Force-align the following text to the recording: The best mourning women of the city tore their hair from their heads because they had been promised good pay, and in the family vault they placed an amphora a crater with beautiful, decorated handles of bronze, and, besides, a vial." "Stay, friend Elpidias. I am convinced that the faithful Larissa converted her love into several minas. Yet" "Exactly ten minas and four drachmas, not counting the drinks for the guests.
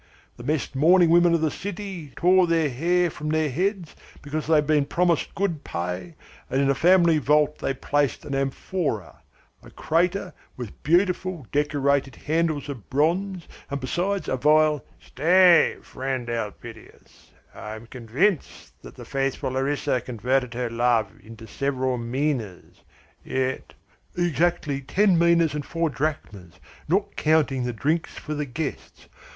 The 0.35 0.43
best 0.43 0.75
mourning 0.75 1.11
women 1.11 1.35
of 1.35 1.41
the 1.41 1.51
city 1.51 2.11
tore 2.15 2.47
their 2.47 2.71
hair 2.71 3.11
from 3.11 3.29
their 3.29 3.51
heads 3.51 3.95
because 4.23 4.47
they 4.47 4.55
had 4.55 4.65
been 4.65 4.83
promised 4.87 5.35
good 5.35 5.63
pay, 5.63 6.15
and 6.49 6.59
in 6.59 6.69
the 6.69 6.73
family 6.73 7.19
vault 7.19 7.59
they 7.59 7.75
placed 7.75 8.25
an 8.25 8.33
amphora 8.33 9.19
a 9.61 9.69
crater 9.69 10.33
with 10.57 10.81
beautiful, 10.81 11.45
decorated 11.51 12.15
handles 12.15 12.67
of 12.67 12.89
bronze, 12.89 13.47
and, 13.69 13.79
besides, 13.79 14.27
a 14.27 14.37
vial." 14.37 14.83
"Stay, 14.99 15.77
friend 15.83 16.31
Elpidias. 16.31 17.33
I 17.53 17.75
am 17.75 17.85
convinced 17.85 18.73
that 18.81 18.95
the 18.95 19.05
faithful 19.05 19.51
Larissa 19.51 20.01
converted 20.01 20.55
her 20.55 20.71
love 20.71 21.11
into 21.21 21.45
several 21.45 21.99
minas. 21.99 22.81
Yet" 23.23 23.75
"Exactly 24.17 24.81
ten 24.81 25.19
minas 25.19 25.53
and 25.53 25.63
four 25.63 25.91
drachmas, 25.91 26.53
not 26.87 27.15
counting 27.15 27.65
the 27.65 27.71
drinks 27.73 28.17
for 28.17 28.33
the 28.33 28.45
guests. 28.47 29.07